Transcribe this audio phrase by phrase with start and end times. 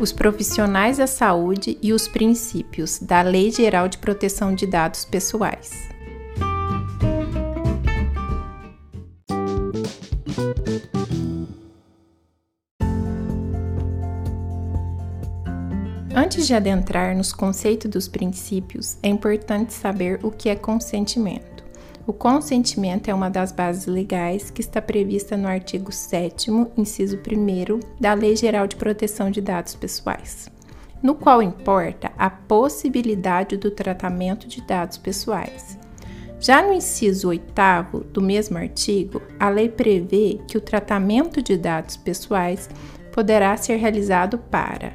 [0.00, 5.70] os profissionais da saúde e os princípios da Lei Geral de Proteção de Dados Pessoais.
[16.16, 21.53] Antes de adentrar nos conceitos dos princípios, é importante saber o que é consentimento.
[22.06, 27.80] O consentimento é uma das bases legais que está prevista no artigo 7, inciso 1
[27.98, 30.50] da Lei Geral de Proteção de Dados Pessoais,
[31.02, 35.78] no qual importa a possibilidade do tratamento de dados pessoais.
[36.38, 41.96] Já no inciso 8 do mesmo artigo, a lei prevê que o tratamento de dados
[41.96, 42.68] pessoais
[43.12, 44.92] poderá ser realizado para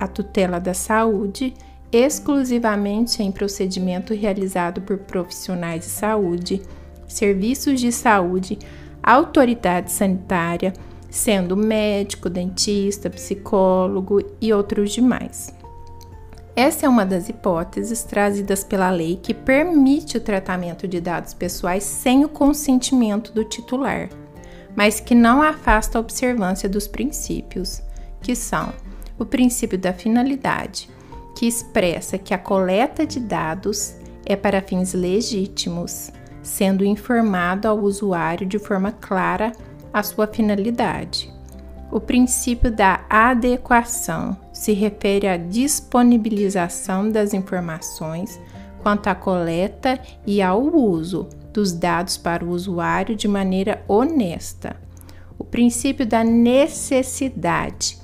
[0.00, 1.52] a tutela da saúde
[1.92, 6.62] exclusivamente em procedimento realizado por profissionais de saúde,
[7.06, 8.58] serviços de saúde,
[9.02, 10.72] autoridade sanitária,
[11.10, 15.54] sendo médico, dentista, psicólogo e outros demais.
[16.54, 21.84] Essa é uma das hipóteses trazidas pela lei que permite o tratamento de dados pessoais
[21.84, 24.08] sem o consentimento do titular,
[24.76, 27.80] mas que não afasta a observância dos princípios,
[28.20, 28.72] que são
[29.18, 30.90] o princípio da finalidade,
[31.38, 33.94] que expressa que a coleta de dados
[34.26, 36.10] é para fins legítimos,
[36.42, 39.52] sendo informado ao usuário de forma clara
[39.92, 41.32] a sua finalidade.
[41.92, 48.40] O princípio da adequação se refere à disponibilização das informações
[48.82, 54.74] quanto à coleta e ao uso dos dados para o usuário de maneira honesta.
[55.38, 57.96] O princípio da necessidade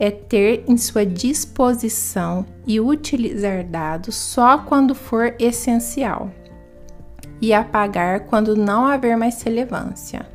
[0.00, 6.32] é ter em sua disposição e utilizar dados só quando for essencial
[7.38, 10.26] e apagar quando não haver mais relevância.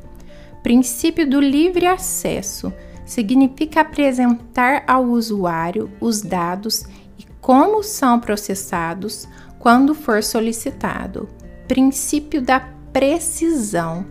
[0.62, 2.72] Princípio do livre acesso
[3.04, 6.84] significa apresentar ao usuário os dados
[7.18, 9.28] e como são processados
[9.58, 11.28] quando for solicitado.
[11.66, 12.60] Princípio da
[12.92, 14.06] precisão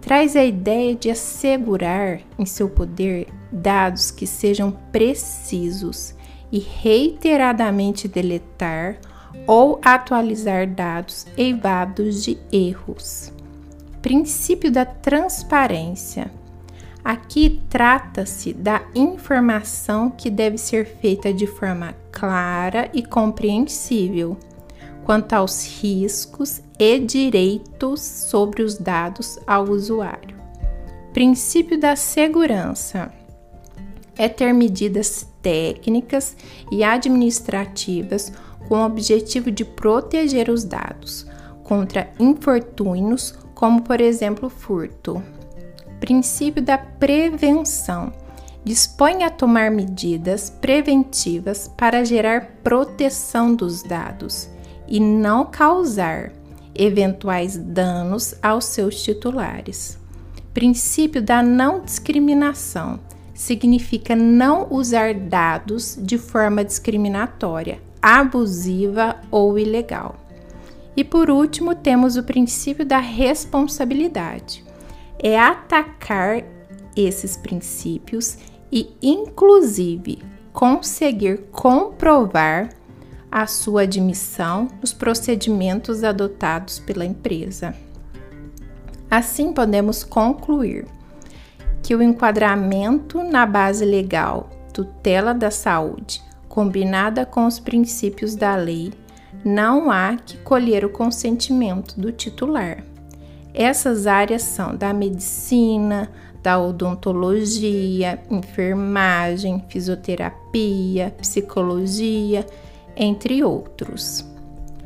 [0.00, 6.14] traz a ideia de assegurar em seu poder dados que sejam precisos
[6.50, 8.98] e reiteradamente deletar
[9.46, 13.32] ou atualizar dados eivados de erros.
[14.02, 16.30] Princípio da transparência.
[17.04, 24.36] Aqui trata-se da informação que deve ser feita de forma clara e compreensível
[25.04, 30.40] quanto aos riscos e direitos sobre os dados ao usuário.
[31.12, 33.12] Princípio da segurança
[34.16, 36.34] é ter medidas técnicas
[36.72, 38.32] e administrativas
[38.66, 41.26] com o objetivo de proteger os dados
[41.64, 45.22] contra infortúnios, como por exemplo furto.
[46.00, 48.10] Princípio da prevenção
[48.64, 54.48] dispõe a tomar medidas preventivas para gerar proteção dos dados
[54.88, 56.39] e não causar
[56.74, 59.98] eventuais danos aos seus titulares.
[60.52, 62.98] Princípio da não discriminação
[63.34, 70.16] significa não usar dados de forma discriminatória, abusiva ou ilegal.
[70.96, 74.64] E por último, temos o princípio da responsabilidade.
[75.18, 76.44] É atacar
[76.96, 78.36] esses princípios
[78.72, 80.18] e, inclusive,
[80.52, 82.70] conseguir comprovar
[83.30, 87.74] a sua admissão nos procedimentos adotados pela empresa.
[89.10, 90.86] Assim, podemos concluir
[91.82, 98.92] que o enquadramento na base legal tutela da saúde, combinada com os princípios da lei,
[99.44, 102.84] não há que colher o consentimento do titular.
[103.52, 106.10] Essas áreas são da medicina,
[106.42, 112.46] da odontologia, enfermagem, fisioterapia, psicologia,
[113.00, 114.22] entre outros.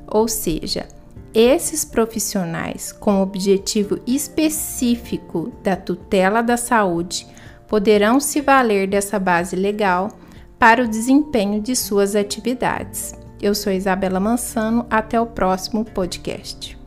[0.06, 0.86] Ou seja,
[1.34, 7.26] esses profissionais, com objetivo específico da tutela da saúde,
[7.66, 10.08] poderão se valer dessa base legal
[10.56, 13.14] para o desempenho de suas atividades.
[13.42, 16.78] Eu sou Isabela Mansano, até o próximo podcast.